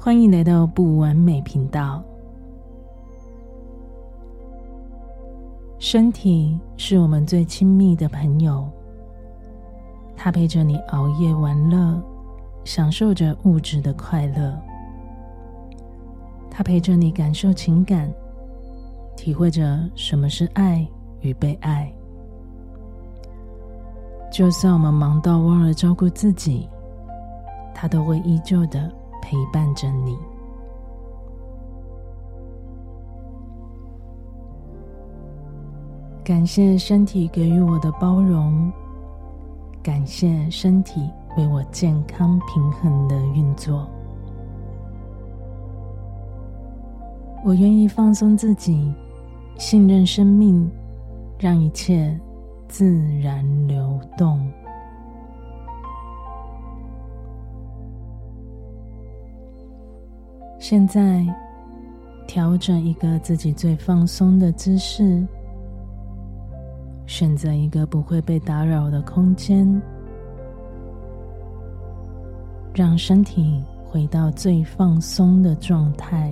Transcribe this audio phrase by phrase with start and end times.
[0.00, 2.00] 欢迎来到不完美频道。
[5.80, 8.64] 身体是我们最亲密的朋友，
[10.16, 12.00] 它陪着你熬夜玩乐，
[12.62, 14.56] 享受着物质的快乐；
[16.48, 18.08] 它陪着你感受情感，
[19.16, 20.86] 体会着什么是爱
[21.22, 21.92] 与被爱。
[24.30, 26.68] 就算我们忙到忘了照顾自己，
[27.74, 28.90] 它都会依旧的
[29.22, 30.18] 陪伴着你。
[36.24, 38.70] 感谢身体给予我的包容，
[39.82, 43.88] 感谢身体为我健康平衡的运作。
[47.44, 48.92] 我愿意放松自己，
[49.56, 50.70] 信任生命，
[51.38, 52.14] 让一切
[52.66, 54.38] 自然流动。
[60.70, 61.24] 现在，
[62.26, 65.26] 调整一个自己最放松的姿势。
[67.06, 69.66] 选择一个不会被打扰的空间，
[72.74, 76.30] 让身体回到最放松的状态，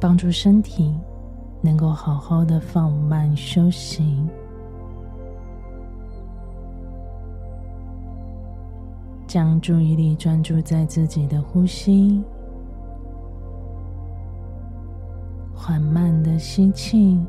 [0.00, 0.98] 帮助身体
[1.60, 4.16] 能够好好的放慢休息。
[9.28, 12.24] 将注意力专注在自己的呼吸，
[15.54, 17.20] 缓慢的吸气。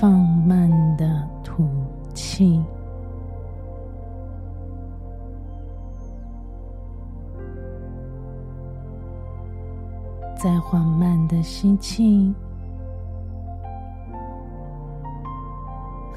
[0.00, 1.66] 放慢的吐
[2.12, 2.60] 气，
[10.36, 12.34] 再缓慢的吸气，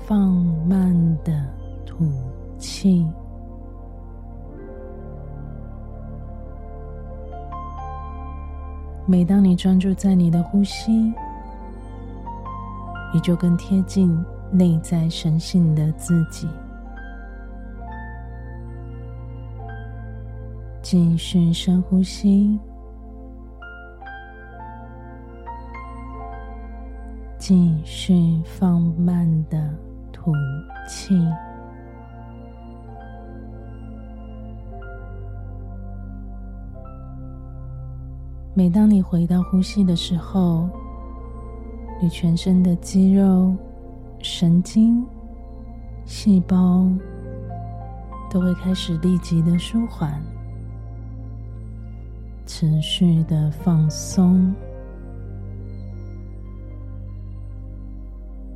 [0.08, 0.32] 放
[0.66, 1.46] 慢的
[1.86, 2.06] 吐
[2.58, 3.06] 气。
[9.06, 11.14] 每当你专注在你的呼吸，
[13.14, 14.18] 你就更贴近
[14.50, 16.48] 内在神性的自己。
[20.82, 22.58] 继续深呼吸，
[27.38, 29.70] 继续放慢的
[30.28, 30.34] 吐
[30.86, 31.18] 气。
[38.54, 40.68] 每当你回到呼吸的时候，
[42.02, 43.56] 你全身的肌肉、
[44.20, 45.02] 神经、
[46.04, 46.86] 细胞
[48.30, 50.22] 都会开始立即的舒缓，
[52.46, 54.54] 持续的放松。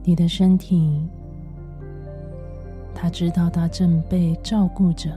[0.03, 1.07] 你的身体，
[3.01, 5.09] 他知道他正被照顾着，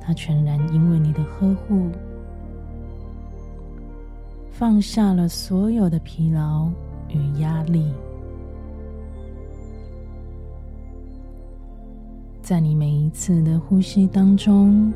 [0.00, 1.90] 他全然因为你的呵护。
[4.52, 6.70] 放下了所有的疲劳
[7.08, 7.92] 与压力，
[12.40, 14.92] 在你每一次的呼吸当中，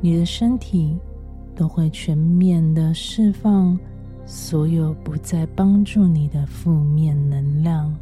[0.00, 0.96] 你的身体
[1.54, 3.78] 都会全面的释放
[4.24, 7.94] 所有不再帮助你的负面能量。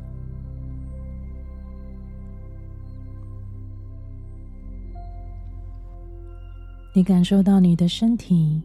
[6.97, 8.63] 你感受到你的身体。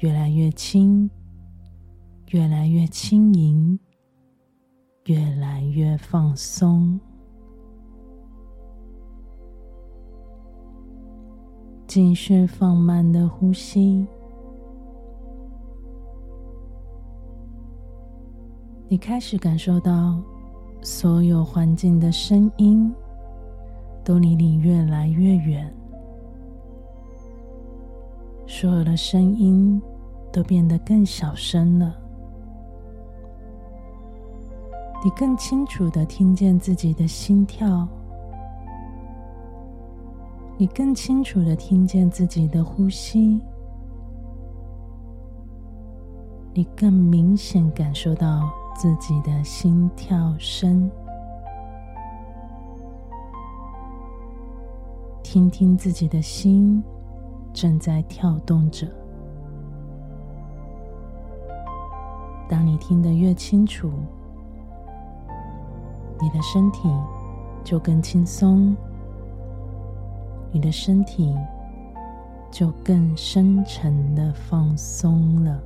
[0.00, 1.08] 越来越轻，
[2.32, 3.80] 越来越轻盈，
[5.06, 7.00] 越来越放松。
[11.86, 14.06] 继续放慢的呼吸，
[18.86, 20.22] 你开始感受到
[20.82, 22.92] 所有环境的声音
[24.04, 25.74] 都离你越来越远，
[28.64, 29.78] 所有的声音。
[30.32, 31.94] 都变得更小声了。
[35.04, 37.86] 你更清楚地听见自己的心跳，
[40.56, 43.40] 你更清楚地听见自己的呼吸，
[46.52, 50.90] 你更明显感受到自己的心跳声。
[55.22, 56.82] 听听自己的心
[57.54, 58.86] 正在跳动着。
[62.46, 63.90] 当你听得越清楚，
[66.20, 66.90] 你的身体
[67.62, 68.76] 就更轻松，
[70.52, 71.34] 你的身体
[72.50, 75.62] 就更深沉的放松了。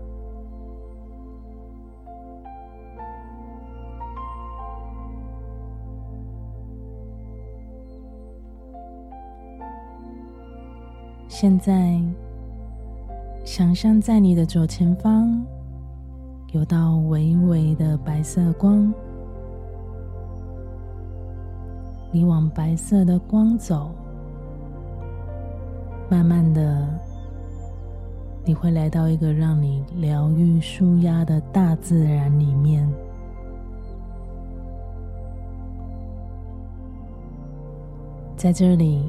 [11.41, 11.97] 现在，
[13.45, 15.41] 想象在你的左前方
[16.51, 18.93] 有道微微的白色光，
[22.11, 23.93] 你往白色的光走，
[26.11, 26.89] 慢慢的，
[28.45, 32.85] 你会来到一个让你疗愈、舒压的大自然里面。
[38.37, 39.09] 在这里，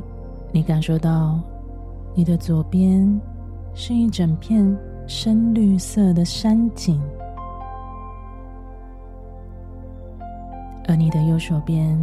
[0.52, 1.40] 你感受到
[2.16, 3.20] 你的左边
[3.74, 4.78] 是一整片
[5.08, 7.00] 深绿色的山景，
[10.88, 11.98] 而你的右手边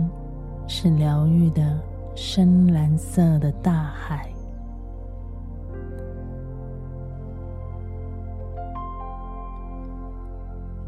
[0.67, 1.79] 是疗愈的
[2.15, 4.27] 深蓝色的大海。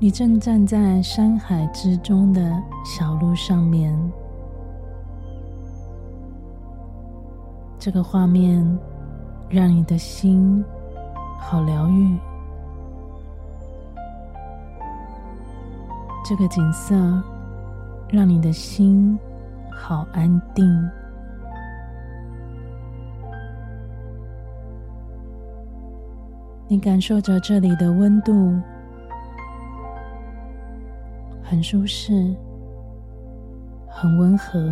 [0.01, 2.41] 你正站在山海之中的
[2.85, 3.95] 小路上面。
[7.81, 8.79] 这个画面
[9.51, 10.63] 让你的心
[11.39, 12.19] 好疗愈，
[16.25, 16.95] 这个景色
[18.11, 19.19] 让你的心
[19.71, 20.91] 好安定。
[26.67, 28.61] 你感受着这里的温度，
[31.43, 32.37] 很舒适，
[33.89, 34.71] 很温和。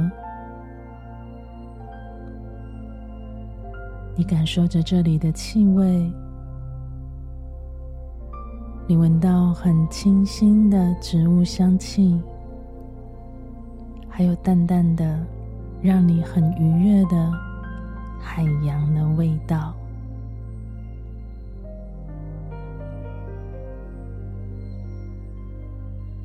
[4.18, 6.10] 你感受着这里的气味，
[8.86, 12.18] 你闻到很清新的植物香气，
[14.08, 15.22] 还有淡淡的、
[15.82, 17.30] 让你很愉悦的
[18.18, 19.74] 海洋的味道。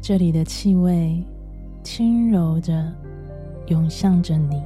[0.01, 1.21] 这里的气味
[1.83, 2.89] 轻柔着
[3.67, 4.63] 涌向着你。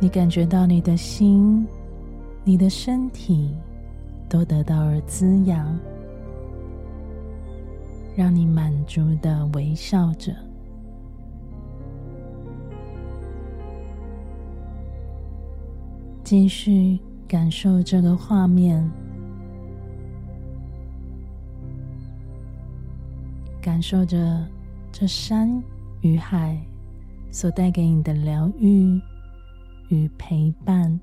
[0.00, 1.66] 你感觉到你的心、
[2.44, 3.52] 你的身体
[4.28, 5.76] 都得到了滋养，
[8.16, 10.32] 让你满足的微笑着。
[16.22, 16.96] 继续
[17.26, 18.88] 感受这个画面，
[23.60, 24.46] 感受着
[24.92, 25.60] 这山
[26.02, 26.56] 与海
[27.32, 29.00] 所带给你的疗愈。
[29.88, 31.00] 与陪伴。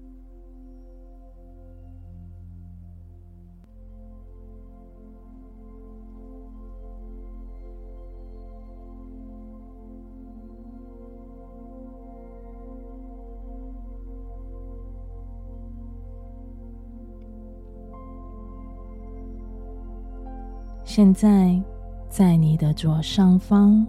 [20.84, 21.62] 现在，
[22.08, 23.86] 在你的左上方，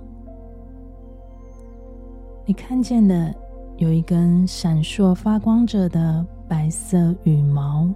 [2.45, 3.46] 你看见的。
[3.79, 7.87] 有一根闪烁发光着的白色羽毛，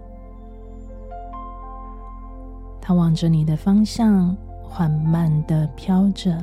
[2.82, 6.37] 它往着你的方向缓慢地飘着。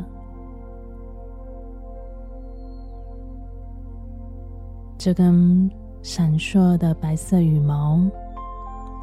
[4.97, 5.69] 这根
[6.01, 8.01] 闪烁的白色羽毛，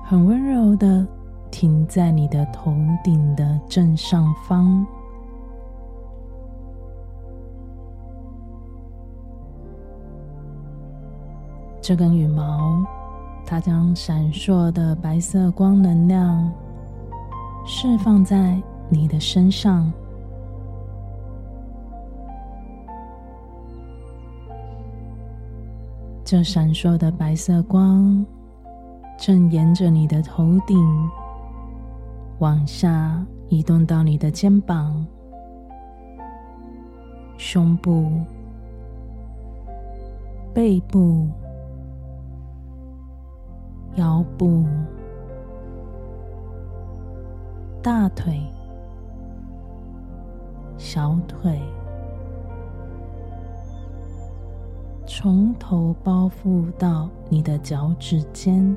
[0.04, 1.06] 很温柔地
[1.52, 2.74] 停在你的头
[3.04, 4.84] 顶的正上方。
[11.86, 12.82] 这根羽毛，
[13.44, 16.50] 它将闪烁的白色光能量
[17.66, 19.92] 释放在你的身上。
[26.24, 28.24] 这闪烁的白色光
[29.18, 30.78] 正沿着你的头顶
[32.38, 35.06] 往下移动到你的肩膀、
[37.36, 38.10] 胸部、
[40.54, 41.28] 背部。
[43.96, 44.64] 腰部、
[47.80, 48.40] 大腿、
[50.76, 51.60] 小腿，
[55.06, 58.76] 从头包覆到你的脚趾尖，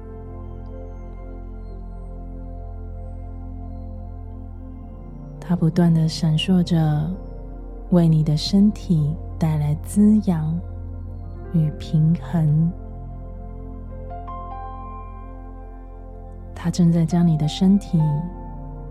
[5.40, 7.10] 它不断的闪烁着，
[7.90, 10.60] 为你的身体带来滋养
[11.54, 12.72] 与平衡。
[16.60, 18.00] 它正在将你的身体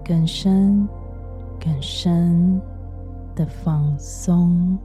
[0.04, 0.88] 更深、
[1.60, 2.60] 更深
[3.34, 4.78] 的放松。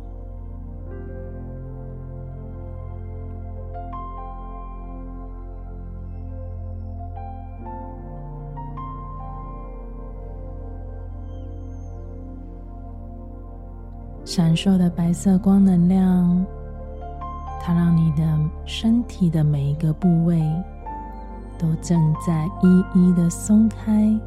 [14.25, 16.45] 闪烁的白色光能量
[17.59, 18.23] 它让你的
[18.65, 20.41] 身体的每一个部位
[21.61, 24.19] 都正在一一的松开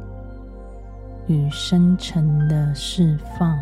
[1.27, 3.59] 与深沉的释放。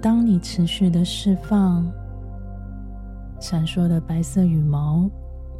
[0.00, 1.84] 当你持续的释放，
[3.40, 5.10] 闪烁的白色羽毛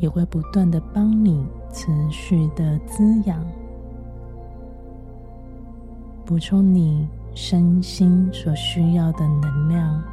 [0.05, 1.43] 也会不断的帮你
[1.73, 3.43] 持续的滋养，
[6.27, 10.05] 补充你身心所需要的能量。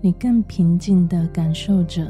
[0.00, 2.06] 你更平静的感受着。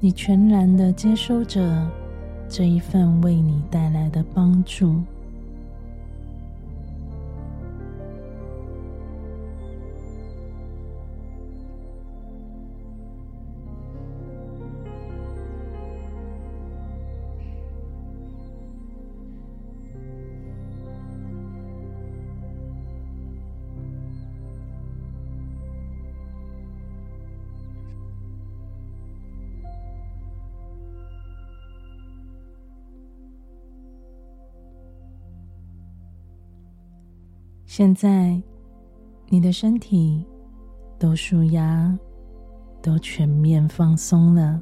[0.00, 1.90] 你全然的接收着
[2.50, 5.00] 这一份为你带来的帮助。
[37.72, 38.36] 现在，
[39.28, 40.26] 你的身体
[40.98, 41.96] 都舒压，
[42.82, 44.60] 都全面放松了。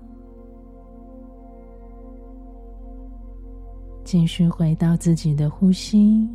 [4.05, 6.29] 继续回到自己的呼吸，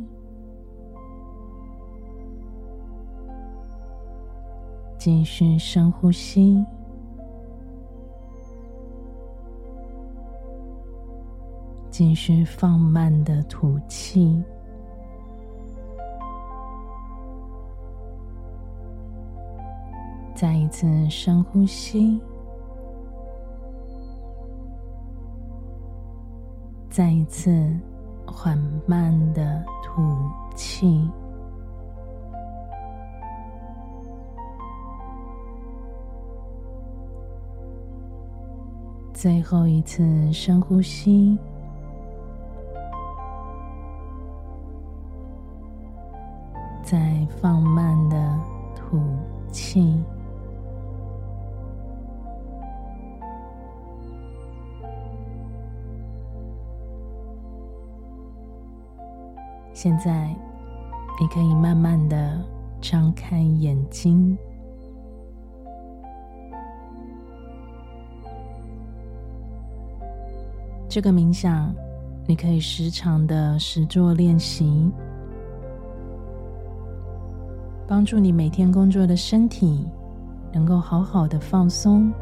[4.98, 6.60] 继续深呼吸，
[11.88, 14.42] 继续放慢的吐气。
[20.44, 22.20] 再一次深呼吸，
[26.90, 27.50] 再一次
[28.26, 30.02] 缓慢的吐
[30.54, 31.08] 气，
[39.14, 41.38] 最后一次深呼吸，
[59.74, 60.28] 现在，
[61.20, 62.40] 你可以慢慢的
[62.80, 64.38] 张开眼睛。
[70.88, 71.74] 这个冥想，
[72.24, 74.92] 你可以时常的实做练习，
[77.88, 79.84] 帮助你每天工作的身体
[80.52, 82.12] 能够好好的放松，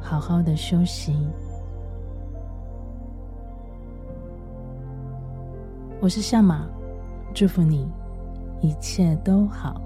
[0.00, 1.14] 好好的休息。
[6.02, 6.66] 我是夏玛，
[7.32, 7.88] 祝福你
[8.60, 9.80] 一切都好。